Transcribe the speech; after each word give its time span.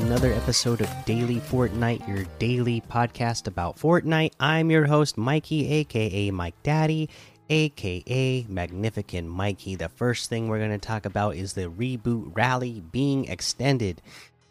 another 0.00 0.32
episode 0.32 0.80
of 0.80 0.90
Daily 1.04 1.36
Fortnite, 1.36 2.08
your 2.08 2.24
daily 2.38 2.80
podcast 2.80 3.46
about 3.46 3.76
Fortnite. 3.76 4.32
I'm 4.40 4.70
your 4.70 4.86
host, 4.86 5.18
Mikey, 5.18 5.70
aka 5.70 6.30
Mike 6.30 6.54
Daddy, 6.62 7.10
aka 7.50 8.46
Magnificent 8.48 9.28
Mikey. 9.28 9.74
The 9.74 9.90
first 9.90 10.30
thing 10.30 10.48
we're 10.48 10.58
going 10.58 10.70
to 10.70 10.78
talk 10.78 11.04
about 11.04 11.36
is 11.36 11.52
the 11.52 11.68
reboot 11.68 12.34
rally 12.34 12.80
being 12.80 13.26
extended. 13.26 14.00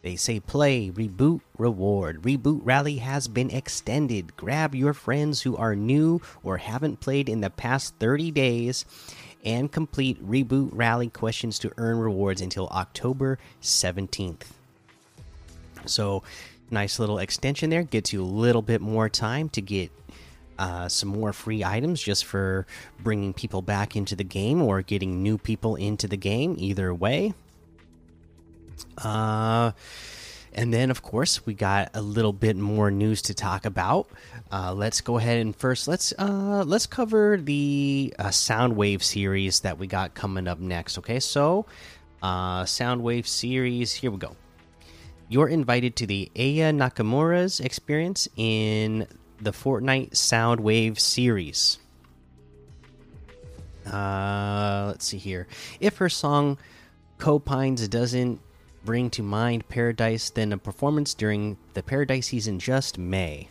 They 0.04 0.16
say 0.16 0.40
play, 0.40 0.92
reboot, 0.92 1.42
reward. 1.58 2.22
Reboot 2.22 2.62
Rally 2.64 2.98
has 2.98 3.28
been 3.28 3.50
extended. 3.50 4.36
Grab 4.36 4.76
your 4.76 4.94
friends 4.94 5.42
who 5.42 5.58
are 5.58 5.76
new 5.76 6.22
or 6.44 6.58
haven't 6.58 7.00
played 7.00 7.30
in 7.30 7.42
the 7.42 7.50
past 7.50 7.96
30 8.00 8.32
days 8.32 8.86
and 9.44 9.72
complete 9.72 10.24
Reboot 10.24 10.70
Rally 10.72 11.10
questions 11.10 11.58
to 11.60 11.72
earn 11.78 11.98
rewards 11.98 12.42
until 12.42 12.68
October 12.68 13.40
17th. 13.62 14.61
So, 15.86 16.24
nice 16.70 17.00
little 17.00 17.20
extension 17.20 17.70
there. 17.70 17.84
Gets 17.84 18.14
you 18.14 18.24
a 18.24 18.26
little 18.26 18.62
bit 18.62 18.82
more 18.82 19.10
time 19.10 19.50
to 19.50 19.62
get 19.62 19.92
uh, 20.60 20.88
some 20.88 21.10
more 21.10 21.34
free 21.34 21.64
items 21.64 22.02
just 22.02 22.26
for 22.26 22.66
bringing 23.00 23.34
people 23.34 23.62
back 23.62 23.96
into 23.96 24.16
the 24.16 24.24
game 24.24 24.62
or 24.62 24.82
getting 24.82 25.24
new 25.24 25.38
people 25.38 25.76
into 25.76 26.08
the 26.08 26.18
game. 26.18 26.56
Either 26.58 26.94
way. 26.94 27.34
Uh, 28.98 29.72
and 30.54 30.74
then, 30.74 30.92
of 30.92 31.02
course, 31.02 31.46
we 31.46 31.54
got 31.54 31.92
a 31.94 32.02
little 32.02 32.34
bit 32.34 32.58
more 32.58 32.92
news 32.92 33.22
to 33.24 33.34
talk 33.34 33.66
about. 33.66 34.10
Uh, 34.52 34.74
let's 34.74 35.00
go 35.00 35.18
ahead 35.18 35.40
and 35.40 35.56
first 35.56 35.88
let's 35.88 36.14
uh, 36.20 36.64
let's 36.68 36.86
cover 36.86 37.38
the 37.38 38.14
uh, 38.20 38.26
Soundwave 38.26 39.02
series 39.02 39.62
that 39.62 39.78
we 39.78 39.88
got 39.88 40.14
coming 40.14 40.48
up 40.48 40.60
next. 40.60 40.98
Okay, 40.98 41.22
so 41.22 41.66
uh, 42.22 42.64
Soundwave 42.64 43.26
series. 43.26 43.94
Here 43.94 44.12
we 44.12 44.18
go. 44.18 44.36
You're 45.32 45.48
invited 45.48 45.96
to 45.96 46.06
the 46.06 46.30
Aya 46.36 46.74
Nakamura's 46.74 47.62
experience 47.62 48.28
in 48.36 49.08
the 49.40 49.54
Fortnite 49.54 50.12
Soundwave 50.12 51.00
series. 51.00 51.80
Uh, 53.90 54.88
let's 54.88 55.06
see 55.06 55.18
here. 55.18 55.48
If 55.80 56.00
her 56.00 56.10
song 56.10 56.58
Copines 57.18 57.88
doesn't 57.88 58.42
bring 58.84 59.10
to 59.12 59.24
mind 59.24 59.70
Paradise, 59.70 60.30
then 60.32 60.52
a 60.52 60.58
performance 60.58 61.14
during 61.14 61.56
the 61.76 61.82
Paradise 61.82 62.28
season 62.28 62.60
just 62.60 62.98
may. 62.98 63.48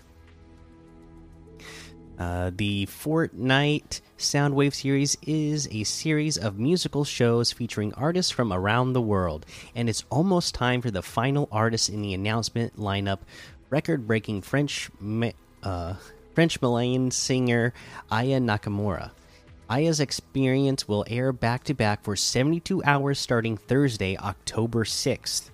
Uh, 2.21 2.51
the 2.55 2.85
Fortnite 2.85 4.03
Soundwave 4.19 4.75
series 4.75 5.17
is 5.27 5.67
a 5.73 5.85
series 5.85 6.37
of 6.37 6.59
musical 6.59 7.03
shows 7.03 7.51
featuring 7.51 7.95
artists 7.95 8.31
from 8.31 8.53
around 8.53 8.93
the 8.93 9.01
world, 9.01 9.47
and 9.75 9.89
it's 9.89 10.05
almost 10.11 10.55
time 10.55 10.83
for 10.83 10.91
the 10.91 11.01
final 11.01 11.49
artist 11.51 11.89
in 11.89 12.03
the 12.03 12.13
announcement 12.13 12.77
lineup 12.77 13.21
record-breaking 13.71 14.43
French 14.43 14.91
uh, 15.63 15.95
French 16.35 16.61
Malayan 16.61 17.11
singer 17.11 17.73
Aya 18.11 18.39
Nakamura. 18.39 19.13
Aya's 19.71 20.01
experience 20.01 20.87
will 20.87 21.07
air 21.09 21.33
back 21.33 21.65
to 21.65 21.75
back 21.75 22.05
for 22.05 22.17
72 22.17 22.85
hours 22.85 23.19
starting 23.19 23.57
Thursday, 23.57 24.19
October 24.19 24.85
6th. 24.85 25.49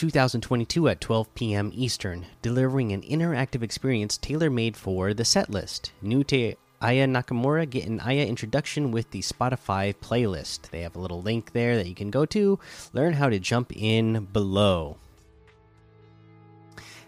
2022 0.00 0.88
at 0.88 0.98
12 0.98 1.34
p.m. 1.34 1.70
Eastern, 1.74 2.24
delivering 2.40 2.90
an 2.90 3.02
interactive 3.02 3.62
experience 3.62 4.16
tailor 4.16 4.48
made 4.48 4.74
for 4.74 5.12
the 5.12 5.24
setlist. 5.24 5.90
New 6.00 6.24
to 6.24 6.54
Aya 6.80 7.06
Nakamura 7.06 7.68
get 7.68 7.86
an 7.86 8.00
Aya 8.00 8.24
introduction 8.24 8.92
with 8.92 9.10
the 9.10 9.20
Spotify 9.20 9.94
playlist. 9.94 10.70
They 10.70 10.80
have 10.80 10.96
a 10.96 10.98
little 10.98 11.20
link 11.20 11.52
there 11.52 11.76
that 11.76 11.86
you 11.86 11.94
can 11.94 12.10
go 12.10 12.24
to, 12.24 12.58
learn 12.94 13.12
how 13.12 13.28
to 13.28 13.38
jump 13.38 13.76
in 13.76 14.24
below. 14.32 14.96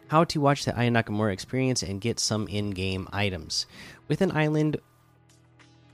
How 0.08 0.24
to 0.24 0.42
watch 0.42 0.66
the 0.66 0.78
Aya 0.78 0.90
Nakamura 0.90 1.32
experience 1.32 1.82
and 1.82 1.98
get 1.98 2.20
some 2.20 2.46
in 2.46 2.72
game 2.72 3.08
items. 3.10 3.64
With 4.06 4.20
an 4.20 4.32
island 4.32 4.76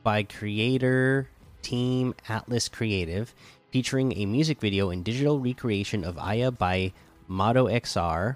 by 0.03 0.25
creator 0.25 1.29
team 1.63 2.15
Atlas 2.29 2.69
Creative, 2.69 3.33
featuring 3.79 4.19
a 4.19 4.27
music 4.27 4.61
video 4.61 4.91
and 4.91 5.05
digital 5.05 5.39
recreation 5.39 6.03
of 6.03 6.19
Aya 6.19 6.51
by 6.51 6.93
Modo 7.29 7.69
XR. 7.69 8.35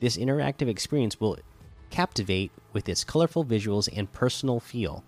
This 0.00 0.18
interactive 0.18 0.68
experience 0.68 1.18
will 1.18 1.38
captivate 1.88 2.52
with 2.74 2.86
its 2.86 3.02
colorful 3.02 3.46
visuals 3.46 3.88
and 3.96 4.12
personal 4.12 4.60
feel. 4.60 5.02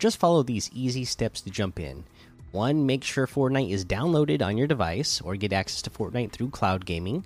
Just 0.00 0.18
follow 0.18 0.42
these 0.42 0.68
easy 0.72 1.04
steps 1.04 1.40
to 1.42 1.50
jump 1.50 1.78
in. 1.78 2.02
1. 2.50 2.84
Make 2.84 3.04
sure 3.04 3.28
Fortnite 3.28 3.70
is 3.70 3.84
downloaded 3.84 4.42
on 4.42 4.58
your 4.58 4.66
device 4.66 5.20
or 5.20 5.36
get 5.36 5.52
access 5.52 5.80
to 5.82 5.90
Fortnite 5.90 6.32
through 6.32 6.50
cloud 6.50 6.84
gaming. 6.84 7.24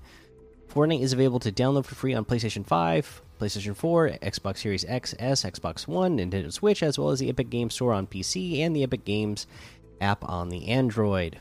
Fortnite 0.68 1.00
is 1.00 1.14
available 1.14 1.40
to 1.40 1.50
download 1.50 1.86
for 1.86 1.94
free 1.94 2.12
on 2.12 2.26
PlayStation 2.26 2.66
5, 2.66 3.22
PlayStation 3.40 3.74
4, 3.74 4.10
Xbox 4.22 4.58
Series 4.58 4.84
X, 4.84 5.14
S, 5.18 5.42
Xbox 5.42 5.88
One, 5.88 6.18
Nintendo 6.18 6.52
Switch, 6.52 6.82
as 6.82 6.98
well 6.98 7.08
as 7.08 7.18
the 7.18 7.30
Epic 7.30 7.48
Games 7.48 7.72
Store 7.72 7.94
on 7.94 8.06
PC 8.06 8.58
and 8.58 8.76
the 8.76 8.82
Epic 8.82 9.06
Games 9.06 9.46
app 10.02 10.22
on 10.28 10.50
the 10.50 10.68
Android. 10.68 11.38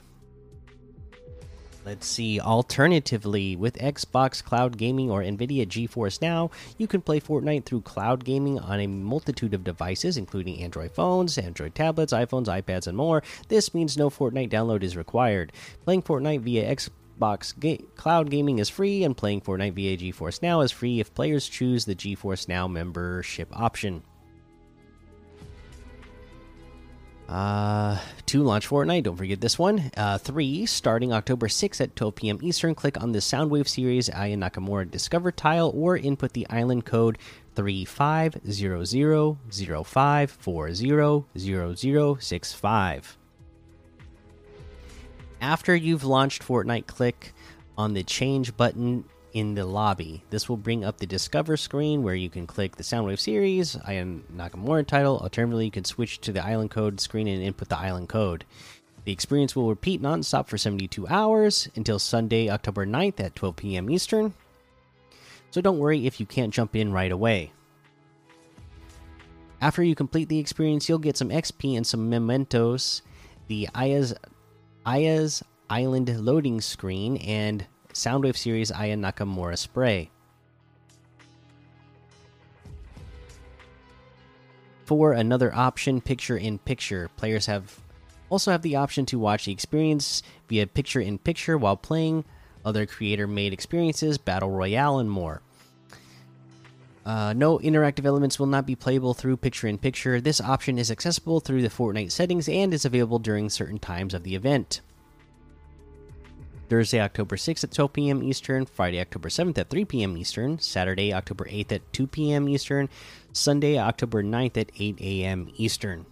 Let's 1.85 2.07
see. 2.07 2.39
Alternatively, 2.39 3.55
with 3.55 3.77
Xbox 3.77 4.43
Cloud 4.43 4.75
Gaming 4.75 5.11
or 5.11 5.21
NVIDIA 5.21 5.67
GeForce 5.67 6.19
Now, 6.19 6.49
you 6.79 6.87
can 6.87 6.99
play 6.99 7.19
Fortnite 7.19 7.65
through 7.65 7.81
cloud 7.81 8.25
gaming 8.25 8.57
on 8.57 8.79
a 8.79 8.87
multitude 8.87 9.53
of 9.53 9.63
devices, 9.63 10.17
including 10.17 10.63
Android 10.63 10.95
phones, 10.95 11.37
Android 11.37 11.75
tablets, 11.75 12.11
iPhones, 12.11 12.47
iPads, 12.47 12.87
and 12.87 12.97
more. 12.97 13.21
This 13.49 13.75
means 13.75 13.97
no 13.97 14.09
Fortnite 14.09 14.49
download 14.49 14.81
is 14.81 14.97
required. 14.97 15.51
Playing 15.83 16.01
Fortnite 16.01 16.41
via 16.41 16.75
Xbox 16.75 17.53
Ga 17.59 17.77
Cloud 17.95 18.31
Gaming 18.31 18.57
is 18.57 18.67
free, 18.67 19.03
and 19.03 19.15
playing 19.15 19.41
Fortnite 19.41 19.73
via 19.73 19.95
GeForce 19.95 20.41
Now 20.41 20.61
is 20.61 20.71
free 20.71 20.99
if 20.99 21.13
players 21.13 21.47
choose 21.47 21.85
the 21.85 21.95
GeForce 21.95 22.47
Now 22.47 22.67
membership 22.67 23.49
option. 23.55 24.01
Uh, 27.27 27.97
two 28.25 28.43
launch 28.43 28.69
Fortnite. 28.69 29.03
Don't 29.03 29.15
forget 29.15 29.41
this 29.41 29.57
one. 29.57 29.91
Uh, 29.97 30.17
three 30.17 30.65
starting 30.65 31.11
October 31.11 31.47
6th 31.47 31.81
at 31.81 31.95
12 31.95 32.15
p.m. 32.15 32.39
Eastern. 32.41 32.75
Click 32.75 33.01
on 33.01 33.11
the 33.13 33.19
Soundwave 33.19 33.67
series 33.67 34.09
Aya 34.09 34.37
Nakamura 34.37 34.89
Discover 34.89 35.31
tile 35.31 35.71
or 35.75 35.97
input 35.97 36.33
the 36.33 36.47
island 36.49 36.85
code 36.85 37.17
three 37.55 37.85
five 37.85 38.37
zero 38.49 38.83
zero 38.83 39.39
zero 39.51 39.83
five 39.83 40.29
four 40.29 40.73
zero 40.73 41.25
zero 41.37 41.73
zero 41.73 42.17
six 42.19 42.53
five. 42.53 43.17
After 45.41 45.75
you've 45.75 46.03
launched 46.03 46.43
Fortnite, 46.43 46.85
click 46.87 47.33
on 47.77 47.93
the 47.93 48.03
change 48.03 48.55
button 48.55 49.05
in 49.35 49.53
the 49.53 49.65
lobby. 49.65 50.23
This 50.29 50.47
will 50.47 50.55
bring 50.55 50.85
up 50.85 50.97
the 50.97 51.05
Discover 51.05 51.57
screen 51.57 52.03
where 52.03 52.15
you 52.15 52.29
can 52.29 52.47
click 52.47 52.77
the 52.77 52.83
Soundwave 52.83 53.19
series, 53.19 53.77
Aya 53.85 54.05
Nakamura 54.33 54.87
title. 54.87 55.19
Alternatively, 55.19 55.65
you 55.65 55.71
can 55.71 55.83
switch 55.83 56.21
to 56.21 56.31
the 56.31 56.43
island 56.43 56.71
code 56.71 57.01
screen 57.01 57.27
and 57.27 57.43
input 57.43 57.67
the 57.67 57.77
island 57.77 58.07
code. 58.07 58.45
The 59.03 59.11
experience 59.11 59.53
will 59.53 59.67
repeat 59.67 60.01
nonstop 60.01 60.47
for 60.47 60.57
72 60.57 61.05
hours 61.09 61.67
until 61.75 61.99
Sunday, 61.99 62.49
October 62.49 62.85
9th 62.85 63.19
at 63.19 63.35
12 63.35 63.55
p.m. 63.57 63.89
Eastern. 63.89 64.33
So 65.51 65.59
don't 65.59 65.79
worry 65.79 66.07
if 66.07 66.21
you 66.21 66.25
can't 66.25 66.53
jump 66.53 66.73
in 66.73 66.93
right 66.93 67.11
away. 67.11 67.51
After 69.59 69.83
you 69.83 69.95
complete 69.95 70.29
the 70.29 70.39
experience, 70.39 70.87
you'll 70.87 70.97
get 70.97 71.17
some 71.17 71.29
XP 71.29 71.75
and 71.75 71.85
some 71.85 72.09
mementos, 72.09 73.01
the 73.47 73.67
Aya's 73.75 74.13
Aya's 74.85 75.43
Island 75.69 76.09
loading 76.23 76.61
screen, 76.61 77.17
and 77.17 77.65
Soundwave 77.95 78.35
series 78.35 78.73
Aya 78.73 78.97
Nakamura 78.97 79.57
spray. 79.57 80.11
For 84.83 85.13
another 85.13 85.55
option, 85.55 86.01
picture 86.01 86.37
in 86.37 86.59
picture, 86.59 87.09
players 87.15 87.45
have 87.45 87.79
also 88.29 88.51
have 88.51 88.63
the 88.63 88.75
option 88.75 89.05
to 89.07 89.17
watch 89.17 89.45
the 89.45 89.53
experience 89.53 90.21
via 90.49 90.67
picture 90.67 90.99
in 90.99 91.17
picture 91.17 91.57
while 91.57 91.77
playing 91.77 92.25
other 92.65 92.85
creator 92.85 93.27
made 93.27 93.53
experiences, 93.53 94.17
battle 94.17 94.51
royale, 94.51 94.99
and 94.99 95.09
more. 95.09 95.41
Uh, 97.05 97.31
no 97.33 97.59
interactive 97.59 98.05
elements 98.05 98.39
will 98.39 98.47
not 98.47 98.65
be 98.65 98.75
playable 98.75 99.13
through 99.13 99.37
picture 99.37 99.67
in 99.67 99.77
picture. 99.77 100.19
This 100.19 100.41
option 100.41 100.77
is 100.77 100.91
accessible 100.91 101.39
through 101.39 101.61
the 101.61 101.69
Fortnite 101.69 102.11
settings 102.11 102.49
and 102.49 102.73
is 102.73 102.83
available 102.83 103.19
during 103.19 103.49
certain 103.49 103.79
times 103.79 104.13
of 104.13 104.23
the 104.23 104.35
event. 104.35 104.81
Thursday, 106.69 106.99
October 106.99 107.35
6th 107.35 107.63
at 107.63 107.71
12 107.71 107.93
p.m. 107.93 108.23
Eastern, 108.23 108.65
Friday, 108.65 108.99
October 108.99 109.29
7th 109.29 109.57
at 109.57 109.69
3 109.69 109.85
p.m. 109.85 110.17
Eastern, 110.17 110.59
Saturday, 110.59 111.13
October 111.13 111.45
8th 111.45 111.71
at 111.71 111.93
2 111.93 112.07
p.m. 112.07 112.49
Eastern, 112.49 112.89
Sunday, 113.31 113.77
October 113.77 114.23
9th 114.23 114.57
at 114.57 114.71
8 114.77 114.99
a.m. 115.01 115.49
Eastern. 115.55 116.05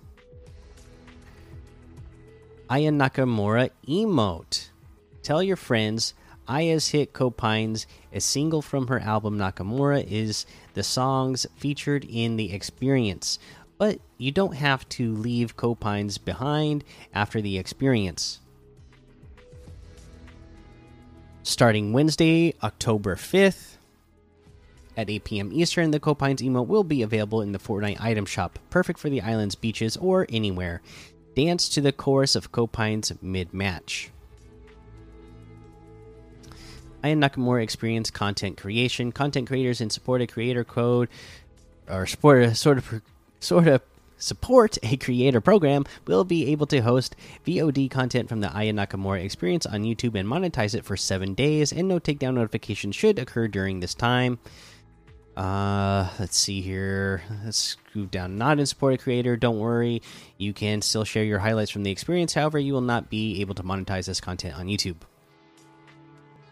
Aya 2.69 2.91
Nakamura 2.91 3.69
emote. 3.87 4.69
Tell 5.21 5.43
your 5.43 5.55
friends 5.55 6.13
Aya's 6.47 6.89
hit 6.89 7.13
Copines, 7.13 7.87
a 8.11 8.19
single 8.19 8.61
from 8.61 8.87
her 8.87 8.99
album 8.99 9.37
Nakamura, 9.37 10.05
is 10.09 10.45
the 10.73 10.83
songs 10.83 11.45
featured 11.55 12.05
in 12.05 12.35
the 12.35 12.53
experience. 12.53 13.39
But 13.77 13.99
you 14.17 14.31
don't 14.31 14.55
have 14.55 14.87
to 14.89 15.13
leave 15.13 15.57
Copines 15.57 16.17
behind 16.17 16.83
after 17.13 17.41
the 17.41 17.57
experience. 17.57 18.39
Starting 21.45 21.91
Wednesday, 21.91 22.53
October 22.63 23.17
5th 23.17 23.75
at 24.95 25.09
8 25.09 25.23
p.m. 25.25 25.51
Eastern, 25.51 25.91
the 25.91 25.99
Copines 25.99 26.41
emote 26.41 26.67
will 26.67 26.85
be 26.85 27.01
available 27.01 27.41
in 27.41 27.51
the 27.51 27.59
Fortnite 27.59 27.99
item 27.99 28.25
shop, 28.25 28.59
perfect 28.69 28.97
for 28.97 29.09
the 29.09 29.21
island's 29.21 29.55
beaches 29.55 29.97
or 29.97 30.25
anywhere. 30.29 30.81
Dance 31.35 31.67
to 31.69 31.81
the 31.81 31.91
chorus 31.91 32.37
of 32.37 32.53
Copines 32.53 33.11
mid 33.21 33.53
match. 33.53 34.09
I 37.03 37.09
Aya 37.09 37.15
Nakamura 37.15 37.61
experience 37.61 38.09
content 38.09 38.55
creation. 38.55 39.11
Content 39.11 39.47
creators 39.47 39.81
in 39.81 39.89
support 39.89 40.21
a 40.21 40.27
creator 40.27 40.63
code 40.63 41.09
or 41.89 42.05
support 42.05 42.55
sort 42.55 42.77
of 42.77 43.01
sort 43.41 43.67
of 43.67 43.81
support 44.23 44.77
a 44.83 44.97
creator 44.97 45.41
program 45.41 45.85
will 46.07 46.23
be 46.23 46.51
able 46.51 46.65
to 46.67 46.79
host 46.81 47.15
VOD 47.45 47.91
content 47.91 48.29
from 48.29 48.41
the 48.41 48.55
Aya 48.55 48.73
Nakamura 48.73 49.23
experience 49.23 49.65
on 49.65 49.83
YouTube 49.83 50.15
and 50.15 50.27
monetize 50.27 50.73
it 50.73 50.85
for 50.85 50.97
seven 50.97 51.33
days, 51.33 51.71
and 51.71 51.87
no 51.87 51.99
takedown 51.99 52.35
notification 52.35 52.91
should 52.91 53.19
occur 53.19 53.47
during 53.47 53.79
this 53.79 53.93
time. 53.93 54.39
Uh, 55.35 56.09
let's 56.19 56.37
see 56.37 56.61
here. 56.61 57.23
Let's 57.43 57.57
scoot 57.57 58.11
down. 58.11 58.37
Not 58.37 58.59
in 58.59 58.65
support 58.65 58.93
a 58.93 58.97
creator. 58.97 59.35
Don't 59.35 59.59
worry. 59.59 60.01
You 60.37 60.53
can 60.53 60.81
still 60.81 61.03
share 61.03 61.23
your 61.23 61.39
highlights 61.39 61.71
from 61.71 61.83
the 61.83 61.91
experience. 61.91 62.33
However, 62.33 62.59
you 62.59 62.73
will 62.73 62.81
not 62.81 63.09
be 63.09 63.41
able 63.41 63.55
to 63.55 63.63
monetize 63.63 64.05
this 64.05 64.21
content 64.21 64.55
on 64.57 64.67
YouTube. 64.67 64.97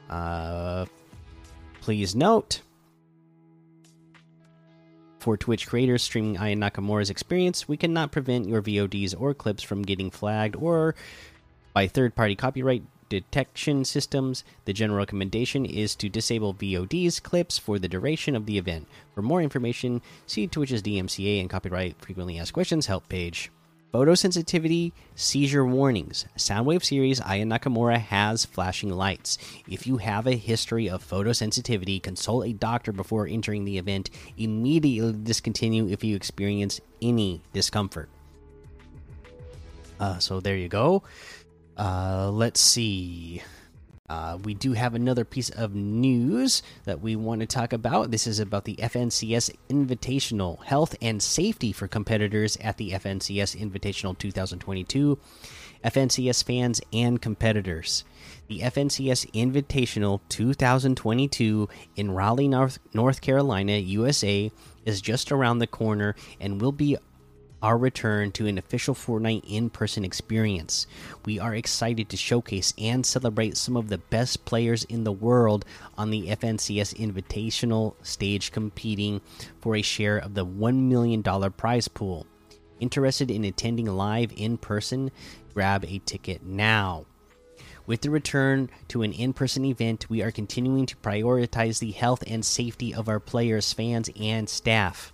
Uh, 0.09 0.85
please 1.81 2.15
note 2.15 2.62
for 5.21 5.38
Twitch 5.38 5.68
creators 5.68 6.01
streaming 6.01 6.38
Aya 6.38 6.56
Nakamura's 6.56 7.12
experience, 7.12 7.68
we 7.68 7.77
cannot 7.77 8.12
prevent 8.12 8.47
your 8.47 8.62
VODs 8.62 9.13
or 9.18 9.33
clips 9.35 9.62
from 9.62 9.83
getting 9.83 10.09
flagged 10.09 10.56
or 10.56 10.95
by 11.73 11.88
third 11.88 12.15
party 12.15 12.35
copyright 12.35 12.83
detection 13.07 13.85
systems. 13.85 14.44
The 14.65 14.73
general 14.73 14.97
recommendation 14.97 15.65
is 15.65 15.95
to 15.97 16.09
disable 16.09 16.56
VODs 16.56 17.21
clips 17.21 17.59
for 17.59 17.77
the 17.77 17.88
duration 17.88 18.35
of 18.35 18.47
the 18.47 18.57
event. 18.57 18.88
For 19.13 19.21
more 19.21 19.41
information, 19.41 20.01
see 20.25 20.47
Twitch's 20.47 20.81
DMCA 20.81 21.39
and 21.39 21.50
copyright 21.50 22.01
frequently 22.01 22.39
asked 22.39 22.53
questions 22.53 22.88
help 22.88 23.07
page. 23.07 23.51
Photosensitivity 23.93 24.93
seizure 25.15 25.65
warnings. 25.65 26.25
Soundwave 26.38 26.83
series 26.83 27.19
Aya 27.19 27.43
Nakamura 27.43 27.99
has 27.99 28.45
flashing 28.45 28.89
lights. 28.89 29.38
If 29.69 29.85
you 29.85 29.97
have 29.97 30.27
a 30.27 30.35
history 30.35 30.89
of 30.89 31.05
photosensitivity, 31.07 32.01
consult 32.01 32.47
a 32.47 32.53
doctor 32.53 32.93
before 32.93 33.27
entering 33.27 33.65
the 33.65 33.77
event. 33.77 34.09
Immediately 34.38 35.23
discontinue 35.23 35.89
if 35.89 36.03
you 36.05 36.15
experience 36.15 36.79
any 37.01 37.41
discomfort. 37.51 38.09
Uh, 39.99 40.19
so 40.19 40.39
there 40.39 40.55
you 40.55 40.69
go. 40.69 41.03
Uh, 41.77 42.31
let's 42.31 42.61
see. 42.61 43.41
Uh, 44.11 44.37
we 44.43 44.53
do 44.53 44.73
have 44.73 44.93
another 44.93 45.23
piece 45.23 45.49
of 45.51 45.73
news 45.73 46.61
that 46.83 46.99
we 46.99 47.15
want 47.15 47.39
to 47.39 47.47
talk 47.47 47.71
about. 47.71 48.11
This 48.11 48.27
is 48.27 48.41
about 48.41 48.65
the 48.65 48.75
FNCS 48.75 49.55
Invitational 49.69 50.61
Health 50.65 50.97
and 51.01 51.23
Safety 51.23 51.71
for 51.71 51.87
competitors 51.87 52.57
at 52.57 52.75
the 52.75 52.91
FNCS 52.91 53.55
Invitational 53.55 54.17
2022. 54.17 55.17
FNCS 55.85 56.43
fans 56.43 56.81
and 56.91 57.21
competitors. 57.21 58.03
The 58.49 58.59
FNCS 58.59 59.31
Invitational 59.31 60.19
2022 60.27 61.69
in 61.95 62.11
Raleigh, 62.11 62.49
North, 62.49 62.79
North 62.93 63.21
Carolina, 63.21 63.77
USA, 63.77 64.51
is 64.83 64.99
just 64.99 65.31
around 65.31 65.59
the 65.59 65.67
corner 65.67 66.15
and 66.37 66.59
will 66.59 66.73
be 66.73 66.97
our 67.61 67.77
return 67.77 68.31
to 68.33 68.47
an 68.47 68.57
official 68.57 68.95
Fortnite 68.95 69.43
in 69.47 69.69
person 69.69 70.03
experience. 70.03 70.87
We 71.25 71.39
are 71.39 71.55
excited 71.55 72.09
to 72.09 72.17
showcase 72.17 72.73
and 72.77 73.05
celebrate 73.05 73.57
some 73.57 73.77
of 73.77 73.89
the 73.89 73.97
best 73.97 74.45
players 74.45 74.83
in 74.85 75.03
the 75.03 75.11
world 75.11 75.65
on 75.97 76.09
the 76.09 76.27
FNCS 76.27 76.95
Invitational 76.95 77.95
stage, 78.01 78.51
competing 78.51 79.21
for 79.61 79.75
a 79.75 79.81
share 79.81 80.17
of 80.17 80.33
the 80.33 80.45
$1 80.45 80.75
million 80.75 81.23
prize 81.51 81.87
pool. 81.87 82.25
Interested 82.79 83.29
in 83.29 83.43
attending 83.45 83.85
live 83.85 84.33
in 84.35 84.57
person? 84.57 85.11
Grab 85.53 85.85
a 85.85 85.99
ticket 85.99 86.43
now. 86.43 87.05
With 87.85 88.01
the 88.01 88.09
return 88.09 88.69
to 88.87 89.01
an 89.01 89.11
in 89.11 89.33
person 89.33 89.65
event, 89.65 90.09
we 90.09 90.21
are 90.21 90.31
continuing 90.31 90.85
to 90.87 90.95
prioritize 90.97 91.79
the 91.79 91.91
health 91.91 92.23
and 92.25 92.45
safety 92.45 92.93
of 92.93 93.09
our 93.09 93.19
players, 93.19 93.73
fans, 93.73 94.09
and 94.19 94.47
staff. 94.47 95.13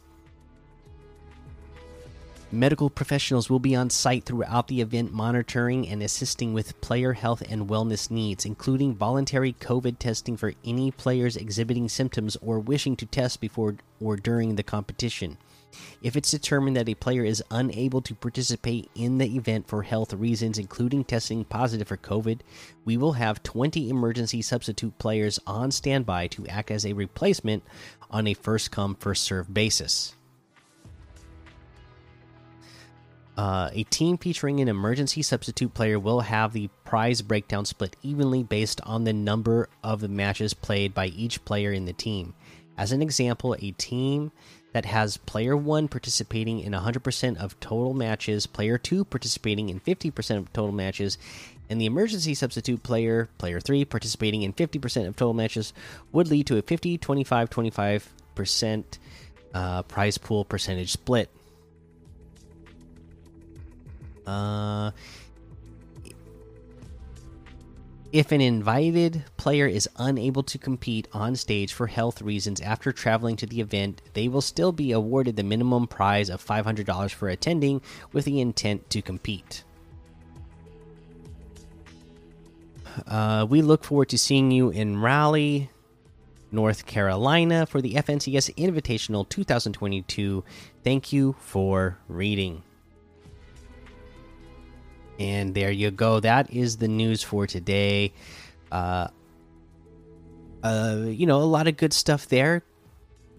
Medical 2.49 2.89
professionals 2.89 3.49
will 3.49 3.59
be 3.59 3.75
on 3.75 3.89
site 3.89 4.23
throughout 4.23 4.69
the 4.69 4.79
event, 4.79 5.11
monitoring 5.11 5.85
and 5.85 6.01
assisting 6.01 6.53
with 6.53 6.79
player 6.79 7.11
health 7.11 7.43
and 7.49 7.67
wellness 7.67 8.09
needs, 8.09 8.45
including 8.45 8.95
voluntary 8.95 9.51
COVID 9.51 9.99
testing 9.99 10.37
for 10.37 10.53
any 10.63 10.89
players 10.89 11.35
exhibiting 11.35 11.89
symptoms 11.89 12.37
or 12.41 12.59
wishing 12.59 12.95
to 12.95 13.05
test 13.05 13.41
before 13.41 13.75
or 13.99 14.15
during 14.15 14.55
the 14.55 14.63
competition. 14.63 15.37
If 16.01 16.15
it's 16.15 16.31
determined 16.31 16.77
that 16.77 16.87
a 16.87 16.95
player 16.95 17.25
is 17.25 17.43
unable 17.51 18.01
to 18.03 18.15
participate 18.15 18.89
in 18.95 19.17
the 19.17 19.35
event 19.35 19.67
for 19.67 19.83
health 19.83 20.13
reasons, 20.13 20.57
including 20.57 21.03
testing 21.03 21.43
positive 21.43 21.89
for 21.89 21.97
COVID, 21.97 22.39
we 22.85 22.95
will 22.95 23.13
have 23.13 23.43
20 23.43 23.89
emergency 23.89 24.41
substitute 24.41 24.97
players 24.99 25.37
on 25.45 25.69
standby 25.69 26.27
to 26.27 26.47
act 26.47 26.71
as 26.71 26.85
a 26.85 26.93
replacement 26.93 27.63
on 28.09 28.25
a 28.25 28.33
first 28.33 28.71
come, 28.71 28.95
first 28.95 29.23
serve 29.23 29.53
basis. 29.53 30.15
Uh, 33.37 33.69
a 33.73 33.83
team 33.83 34.17
featuring 34.17 34.59
an 34.59 34.67
emergency 34.67 35.21
substitute 35.21 35.71
player 35.75 35.99
will 35.99 36.21
have 36.21 36.53
the 36.53 36.69
prize 36.83 37.21
breakdown 37.21 37.65
split 37.65 37.95
evenly 38.01 38.41
based 38.41 38.81
on 38.81 39.03
the 39.03 39.13
number 39.13 39.69
of 39.83 40.01
the 40.01 40.07
matches 40.07 40.55
played 40.55 40.93
by 40.93 41.05
each 41.07 41.45
player 41.45 41.71
in 41.71 41.85
the 41.85 41.93
team. 41.93 42.33
As 42.79 42.91
an 42.91 43.01
example, 43.01 43.55
a 43.59 43.71
team 43.71 44.31
that 44.73 44.85
has 44.85 45.17
player 45.17 45.55
1 45.55 45.87
participating 45.87 46.59
in 46.59 46.73
100% 46.73 47.37
of 47.37 47.59
total 47.59 47.93
matches, 47.93 48.47
player 48.47 48.77
2 48.77 49.05
participating 49.05 49.69
in 49.69 49.79
50% 49.79 50.37
of 50.37 50.51
total 50.51 50.71
matches, 50.71 51.19
and 51.69 51.79
the 51.79 51.85
emergency 51.85 52.33
substitute 52.33 52.81
player, 52.81 53.29
player 53.37 53.59
3, 53.59 53.85
participating 53.85 54.41
in 54.41 54.53
50% 54.53 55.07
of 55.07 55.15
total 55.15 55.33
matches 55.33 55.73
would 56.11 56.29
lead 56.29 56.47
to 56.47 56.57
a 56.57 56.61
50 56.61 56.97
25 56.97 57.49
25% 57.49 58.83
uh, 59.53 59.83
prize 59.83 60.17
pool 60.17 60.43
percentage 60.45 60.91
split. 60.91 61.29
Uh, 64.27 64.91
if 68.11 68.31
an 68.31 68.41
invited 68.41 69.23
player 69.37 69.67
is 69.67 69.89
unable 69.97 70.43
to 70.43 70.57
compete 70.57 71.07
on 71.13 71.35
stage 71.35 71.73
for 71.73 71.87
health 71.87 72.21
reasons 72.21 72.61
after 72.61 72.91
traveling 72.91 73.35
to 73.37 73.45
the 73.45 73.59
event, 73.59 74.01
they 74.13 74.27
will 74.27 74.41
still 74.41 74.71
be 74.71 74.91
awarded 74.91 75.35
the 75.35 75.43
minimum 75.43 75.87
prize 75.87 76.29
of 76.29 76.45
$500 76.45 77.11
for 77.11 77.29
attending 77.29 77.81
with 78.13 78.25
the 78.25 78.39
intent 78.39 78.89
to 78.91 79.01
compete. 79.01 79.63
Uh, 83.05 83.45
we 83.47 83.61
look 83.61 83.83
forward 83.83 84.09
to 84.09 84.17
seeing 84.17 84.51
you 84.51 84.69
in 84.69 84.99
Raleigh, 84.99 85.69
North 86.51 86.85
Carolina 86.85 87.65
for 87.65 87.81
the 87.81 87.93
FNCS 87.93 88.55
Invitational 88.55 89.27
2022. 89.27 90.43
Thank 90.83 91.13
you 91.13 91.35
for 91.39 91.99
reading. 92.07 92.63
And 95.19 95.55
there 95.55 95.71
you 95.71 95.91
go. 95.91 96.19
That 96.19 96.51
is 96.51 96.77
the 96.77 96.87
news 96.87 97.23
for 97.23 97.47
today. 97.47 98.13
Uh, 98.71 99.07
uh, 100.63 101.05
you 101.05 101.25
know, 101.25 101.37
a 101.37 101.43
lot 101.43 101.67
of 101.67 101.77
good 101.77 101.93
stuff 101.93 102.27
there. 102.27 102.63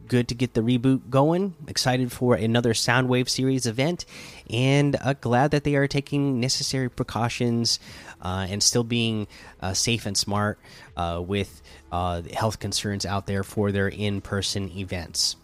Good 0.07 0.29
to 0.29 0.35
get 0.35 0.55
the 0.55 0.63
reboot 0.63 1.11
going. 1.11 1.55
Excited 1.67 2.11
for 2.11 2.35
another 2.35 2.73
Soundwave 2.73 3.29
series 3.29 3.67
event, 3.67 4.07
and 4.49 4.97
uh, 5.05 5.13
glad 5.13 5.51
that 5.51 5.65
they 5.65 5.75
are 5.75 5.87
taking 5.87 6.41
necessary 6.41 6.89
precautions 6.89 7.79
uh, 8.23 8.47
and 8.49 8.63
still 8.63 8.85
being 8.85 9.29
uh, 9.61 9.75
safe 9.75 10.07
and 10.07 10.17
smart 10.17 10.59
uh, 10.97 11.23
with 11.25 11.61
uh, 11.93 12.23
health 12.33 12.59
concerns 12.59 13.05
out 13.05 13.27
there 13.27 13.43
for 13.43 13.71
their 13.71 13.89
in-person 13.89 14.71
events. 14.79 15.37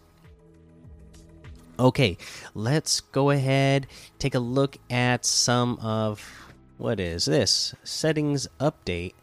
Okay, 1.77 2.17
let's 2.53 3.01
go 3.01 3.31
ahead 3.31 3.87
take 4.17 4.35
a 4.35 4.39
look 4.39 4.77
at 4.89 5.25
some 5.25 5.77
of 5.79 6.23
what 6.77 6.99
is 6.99 7.25
this 7.25 7.75
settings 7.83 8.47
update. 8.59 9.13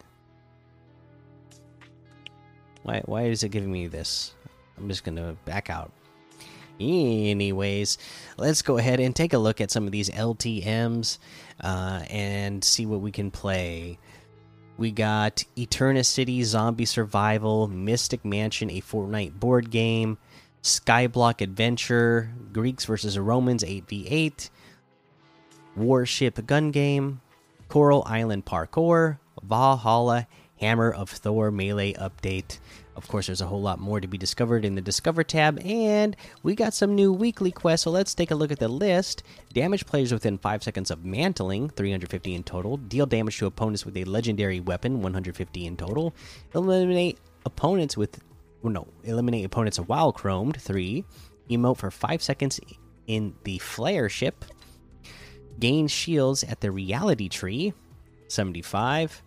Why 2.82 3.02
why 3.06 3.22
is 3.24 3.42
it 3.42 3.50
giving 3.50 3.72
me 3.72 3.86
this? 3.86 4.34
I'm 4.76 4.88
just 4.88 5.04
gonna 5.04 5.34
back 5.44 5.70
out. 5.70 5.92
Anyways, 6.78 7.96
let's 8.36 8.62
go 8.62 8.76
ahead 8.76 9.00
and 9.00 9.14
take 9.14 9.32
a 9.32 9.38
look 9.38 9.60
at 9.60 9.70
some 9.70 9.86
of 9.86 9.92
these 9.92 10.10
LTM's 10.10 11.18
uh, 11.60 12.02
and 12.10 12.62
see 12.62 12.86
what 12.86 13.00
we 13.00 13.12
can 13.12 13.30
play. 13.30 13.98
We 14.78 14.90
got 14.90 15.44
Eterna 15.56 16.02
City 16.02 16.42
Zombie 16.42 16.86
Survival, 16.86 17.68
Mystic 17.68 18.24
Mansion, 18.24 18.70
a 18.70 18.80
Fortnite 18.80 19.38
board 19.38 19.70
game. 19.70 20.18
Skyblock 20.62 21.40
Adventure, 21.40 22.32
Greeks 22.52 22.84
versus 22.84 23.18
Romans 23.18 23.64
8v8, 23.64 24.50
Warship 25.74 26.46
Gun 26.46 26.70
Game, 26.70 27.20
Coral 27.68 28.04
Island 28.06 28.44
Parkour, 28.44 29.18
Valhalla 29.42 30.28
Hammer 30.60 30.92
of 30.92 31.10
Thor 31.10 31.50
melee 31.50 31.94
update. 31.94 32.60
Of 32.94 33.08
course, 33.08 33.26
there's 33.26 33.40
a 33.40 33.46
whole 33.46 33.62
lot 33.62 33.80
more 33.80 34.00
to 34.00 34.06
be 34.06 34.18
discovered 34.18 34.64
in 34.64 34.76
the 34.76 34.80
Discover 34.80 35.24
tab, 35.24 35.58
and 35.64 36.14
we 36.44 36.54
got 36.54 36.74
some 36.74 36.94
new 36.94 37.12
weekly 37.12 37.50
quests. 37.50 37.82
So 37.84 37.90
let's 37.90 38.14
take 38.14 38.30
a 38.30 38.36
look 38.36 38.52
at 38.52 38.60
the 38.60 38.68
list. 38.68 39.24
Damage 39.52 39.86
players 39.86 40.12
within 40.12 40.38
5 40.38 40.62
seconds 40.62 40.92
of 40.92 41.04
mantling, 41.04 41.70
350 41.70 42.34
in 42.34 42.44
total. 42.44 42.76
Deal 42.76 43.06
damage 43.06 43.38
to 43.38 43.46
opponents 43.46 43.84
with 43.84 43.96
a 43.96 44.04
legendary 44.04 44.60
weapon, 44.60 45.02
150 45.02 45.66
in 45.66 45.76
total. 45.76 46.14
Eliminate 46.54 47.18
opponents 47.44 47.96
with. 47.96 48.20
No, 48.64 48.86
eliminate 49.04 49.44
opponents 49.44 49.78
while 49.78 50.12
chromed, 50.12 50.56
3. 50.56 51.04
Emote 51.50 51.76
for 51.76 51.90
5 51.90 52.22
seconds 52.22 52.60
in 53.06 53.34
the 53.44 53.58
Flare 53.58 54.08
ship. 54.08 54.44
Gain 55.58 55.88
shields 55.88 56.44
at 56.44 56.60
the 56.60 56.70
Reality 56.70 57.28
Tree, 57.28 57.74
75 58.28 59.22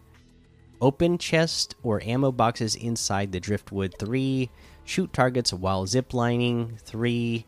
Open 0.81 1.17
chest 1.17 1.75
or 1.83 2.03
ammo 2.03 2.31
boxes 2.31 2.75
inside 2.75 3.31
the 3.31 3.39
driftwood 3.39 3.95
3. 3.97 4.49
Shoot 4.83 5.13
targets 5.13 5.53
while 5.53 5.85
ziplining 5.85 6.79
3. 6.81 7.45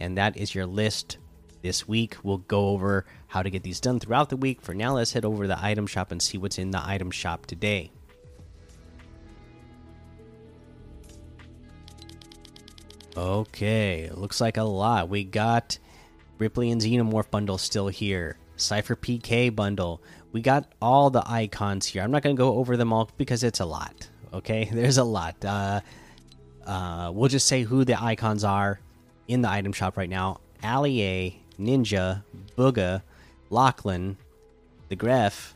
And 0.00 0.16
that 0.16 0.36
is 0.36 0.54
your 0.54 0.66
list 0.66 1.18
this 1.62 1.86
week. 1.86 2.16
We'll 2.22 2.38
go 2.38 2.70
over 2.70 3.04
how 3.28 3.42
to 3.42 3.50
get 3.50 3.62
these 3.62 3.80
done 3.80 4.00
throughout 4.00 4.30
the 4.30 4.36
week. 4.36 4.62
For 4.62 4.74
now, 4.74 4.94
let's 4.94 5.12
head 5.12 5.26
over 5.26 5.44
to 5.44 5.48
the 5.48 5.62
item 5.62 5.86
shop 5.86 6.10
and 6.10 6.22
see 6.22 6.38
what's 6.38 6.58
in 6.58 6.70
the 6.70 6.82
item 6.82 7.10
shop 7.10 7.44
today. 7.46 7.92
Okay, 13.16 14.10
looks 14.12 14.40
like 14.40 14.56
a 14.56 14.62
lot. 14.62 15.08
We 15.08 15.24
got 15.24 15.78
Ripley 16.38 16.70
and 16.70 16.80
Xenomorph 16.80 17.30
bundle 17.30 17.58
still 17.58 17.88
here. 17.88 18.36
Cypher 18.56 18.94
PK 18.94 19.54
bundle 19.54 20.00
we 20.32 20.40
got 20.40 20.70
all 20.80 21.10
the 21.10 21.22
icons 21.26 21.86
here. 21.86 22.02
I'm 22.02 22.10
not 22.10 22.22
going 22.22 22.36
to 22.36 22.40
go 22.40 22.54
over 22.54 22.76
them 22.76 22.92
all 22.92 23.10
because 23.16 23.42
it's 23.42 23.60
a 23.60 23.64
lot. 23.64 24.08
Okay, 24.32 24.64
there's 24.72 24.98
a 24.98 25.04
lot. 25.04 25.44
Uh, 25.44 25.80
uh, 26.66 27.10
we'll 27.12 27.28
just 27.28 27.46
say 27.46 27.62
who 27.62 27.84
the 27.84 28.00
icons 28.02 28.44
are 28.44 28.80
in 29.28 29.42
the 29.42 29.50
item 29.50 29.72
shop 29.72 29.96
right 29.96 30.10
now: 30.10 30.40
Allie, 30.62 31.42
Ninja, 31.58 32.22
Bugha, 32.56 33.02
Lachlan, 33.50 34.16
the 34.88 34.96
Gref, 34.96 35.54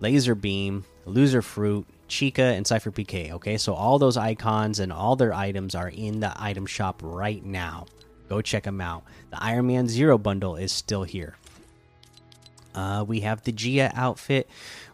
Lazarbeam, 0.00 0.84
Loser 1.04 1.42
Fruit, 1.42 1.86
Chica, 2.08 2.42
and 2.42 2.66
Cypher 2.66 2.90
PK. 2.90 3.32
Okay, 3.32 3.56
so 3.56 3.74
all 3.74 3.98
those 3.98 4.16
icons 4.16 4.78
and 4.78 4.92
all 4.92 5.16
their 5.16 5.34
items 5.34 5.74
are 5.74 5.88
in 5.88 6.20
the 6.20 6.32
item 6.36 6.66
shop 6.66 7.00
right 7.02 7.44
now. 7.44 7.86
Go 8.28 8.40
check 8.40 8.64
them 8.64 8.80
out. 8.80 9.04
The 9.30 9.42
Iron 9.42 9.66
Man 9.66 9.88
Zero 9.88 10.18
bundle 10.18 10.56
is 10.56 10.72
still 10.72 11.04
here. 11.04 11.36
Uh, 12.74 13.04
we 13.06 13.20
have 13.20 13.42
the 13.42 13.52
Gia 13.52 13.92
outfit 13.94 14.48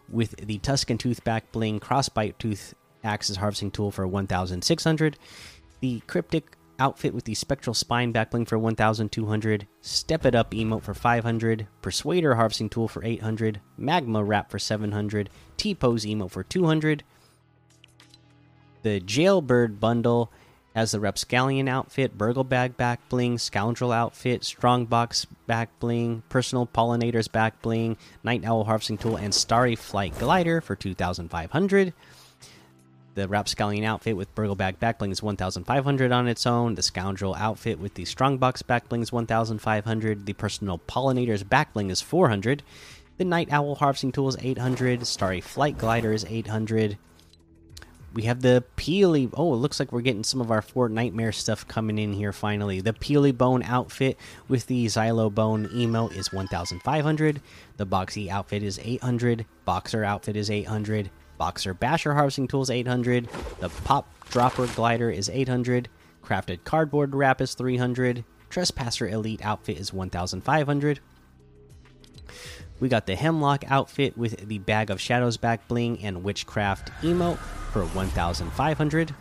with 0.09 0.35
the 0.35 0.59
Tuscan 0.59 0.97
Tooth 0.97 1.23
back 1.23 1.51
bling, 1.51 1.79
Crossbite 1.79 2.37
Tooth 2.37 2.75
Axes 3.03 3.37
harvesting 3.37 3.71
tool 3.71 3.91
for 3.91 4.07
1,600. 4.07 5.17
The 5.79 6.01
Cryptic 6.01 6.55
outfit 6.81 7.13
with 7.13 7.25
the 7.25 7.35
Spectral 7.35 7.75
Spine 7.75 8.11
Backbling 8.11 8.47
for 8.47 8.57
1,200. 8.57 9.67
Step 9.81 10.25
It 10.25 10.33
Up 10.33 10.51
emote 10.51 10.81
for 10.81 10.95
500. 10.95 11.67
Persuader 11.83 12.35
harvesting 12.35 12.69
tool 12.69 12.87
for 12.87 13.05
800. 13.05 13.61
Magma 13.77 14.23
wrap 14.23 14.49
for 14.49 14.57
700. 14.57 15.29
T 15.57 15.75
Pose 15.75 16.05
emote 16.05 16.31
for 16.31 16.43
200. 16.43 17.03
The 18.81 18.99
Jailbird 18.99 19.79
bundle 19.79 20.31
has 20.73 20.91
the 20.91 20.99
Rapscallion 20.99 21.67
outfit, 21.67 22.17
Burgle 22.17 22.45
Bag 22.45 22.77
back 22.77 23.07
bling, 23.09 23.37
Scoundrel 23.37 23.91
outfit, 23.91 24.43
Strongbox 24.43 25.27
back 25.45 25.69
bling, 25.79 26.23
Personal 26.29 26.65
Pollinators 26.65 27.31
back 27.31 27.61
bling, 27.61 27.97
Night 28.23 28.43
Owl 28.43 28.63
harvesting 28.63 28.97
tool, 28.97 29.17
and 29.17 29.33
Starry 29.33 29.75
Flight 29.75 30.17
glider 30.17 30.61
for 30.61 30.75
2,500. 30.75 31.93
The 33.13 33.27
Rapscallion 33.27 33.83
outfit 33.83 34.15
with 34.15 34.33
Burgle 34.35 34.55
Bag 34.55 34.79
back 34.79 35.01
is 35.03 35.21
1,500 35.21 36.11
on 36.11 36.27
its 36.27 36.45
own. 36.45 36.75
The 36.75 36.81
Scoundrel 36.81 37.35
outfit 37.35 37.79
with 37.79 37.93
the 37.95 38.05
Strongbox 38.05 38.61
back 38.61 38.87
bling 38.87 39.01
is 39.01 39.11
1,500. 39.11 40.25
The 40.25 40.33
Personal 40.33 40.79
Pollinators 40.87 41.47
back 41.47 41.73
bling 41.73 41.89
is 41.89 42.01
400. 42.01 42.63
The 43.17 43.25
Night 43.25 43.51
Owl 43.51 43.75
harvesting 43.75 44.11
tool 44.11 44.29
is 44.29 44.37
800. 44.39 45.05
Starry 45.05 45.41
Flight 45.41 45.77
glider 45.77 46.13
is 46.13 46.25
800 46.25 46.97
we 48.13 48.23
have 48.23 48.41
the 48.41 48.63
Peely. 48.75 49.29
Oh, 49.33 49.53
it 49.53 49.57
looks 49.57 49.79
like 49.79 49.91
we're 49.91 50.01
getting 50.01 50.23
some 50.23 50.41
of 50.41 50.51
our 50.51 50.61
Fort 50.61 50.91
Nightmare 50.91 51.31
stuff 51.31 51.67
coming 51.67 51.97
in 51.97 52.13
here 52.13 52.33
finally. 52.33 52.81
The 52.81 52.93
Peely 52.93 53.35
Bone 53.35 53.63
outfit 53.63 54.17
with 54.47 54.67
the 54.67 54.85
Xylobone 54.85 55.71
emote 55.73 56.15
is 56.15 56.33
1,500. 56.33 57.41
The 57.77 57.85
Boxy 57.85 58.29
outfit 58.29 58.63
is 58.63 58.79
800. 58.83 59.45
Boxer 59.65 60.03
outfit 60.03 60.35
is 60.35 60.49
800. 60.49 61.09
Boxer 61.41 61.73
Basher 61.73 62.13
harvesting 62.13 62.47
tools 62.47 62.69
800. 62.69 63.27
The 63.61 63.69
Pop 63.69 64.07
Dropper 64.29 64.67
glider 64.67 65.09
is 65.09 65.27
800. 65.27 65.89
Crafted 66.23 66.63
cardboard 66.65 67.15
wrap 67.15 67.41
is 67.41 67.55
300. 67.55 68.23
Trespasser 68.51 69.07
Elite 69.07 69.43
outfit 69.43 69.79
is 69.79 69.91
1,500. 69.91 70.99
We 72.79 72.89
got 72.89 73.07
the 73.07 73.15
Hemlock 73.15 73.63
outfit 73.71 74.15
with 74.15 74.47
the 74.47 74.59
Bag 74.59 74.91
of 74.91 75.01
Shadows 75.01 75.37
back 75.37 75.67
bling 75.67 76.03
and 76.03 76.23
Witchcraft 76.23 76.91
emote 77.01 77.39
for 77.73 77.85
1,500. 77.85 79.15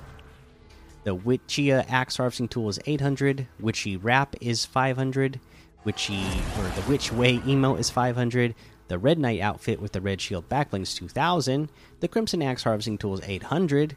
The 1.04 1.16
Witchia 1.16 1.86
Axe 1.88 2.18
Harvesting 2.18 2.48
Tool 2.48 2.68
is 2.68 2.78
800. 2.84 3.48
Witchy 3.58 3.96
Wrap 3.96 4.36
is 4.42 4.66
500. 4.66 5.40
Witchy, 5.84 6.22
or 6.58 6.64
the 6.64 6.84
Witch 6.86 7.10
Way 7.10 7.38
emote 7.38 7.80
is 7.80 7.88
500. 7.88 8.54
The 8.90 8.98
Red 8.98 9.20
Knight 9.20 9.40
outfit 9.40 9.80
with 9.80 9.92
the 9.92 10.00
Red 10.00 10.20
Shield 10.20 10.48
backblings 10.48 10.96
2000. 10.96 11.70
The 12.00 12.08
Crimson 12.08 12.42
Axe 12.42 12.64
Harvesting 12.64 12.98
Tools 12.98 13.20
800. 13.24 13.96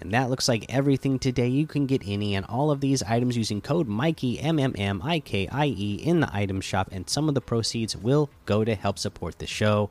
And 0.00 0.10
that 0.10 0.30
looks 0.30 0.48
like 0.48 0.66
everything 0.68 1.20
today. 1.20 1.46
You 1.46 1.68
can 1.68 1.86
get 1.86 2.02
any 2.04 2.34
and 2.34 2.44
all 2.46 2.72
of 2.72 2.80
these 2.80 3.04
items 3.04 3.36
using 3.36 3.60
code 3.60 3.86
Mikey 3.86 4.40
M 4.40 4.58
M 4.58 4.74
M 4.76 5.00
I 5.04 5.20
K 5.20 5.46
I 5.46 5.66
E 5.66 5.94
in 6.02 6.18
the 6.18 6.28
item 6.34 6.60
shop, 6.60 6.88
and 6.90 7.08
some 7.08 7.28
of 7.28 7.36
the 7.36 7.40
proceeds 7.40 7.96
will 7.96 8.30
go 8.44 8.64
to 8.64 8.74
help 8.74 8.98
support 8.98 9.38
the 9.38 9.46
show. 9.46 9.90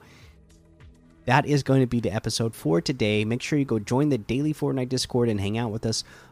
That 1.23 1.45
is 1.45 1.63
going 1.63 1.79
to 1.79 1.87
be 1.87 2.01
the 2.01 2.11
episode 2.11 2.53
for 2.53 2.81
today. 2.81 3.23
Make 3.23 3.41
sure 3.41 3.57
you 3.57 3.63
go 3.63 3.79
join 3.79 4.09
the 4.09 4.17
daily 4.17 4.53
Fortnite 4.53 4.89
Discord 4.89 5.29
and 5.29 5.39
hang 5.39 5.57
out 5.57 5.71
with 5.71 5.85
us. 5.85 6.03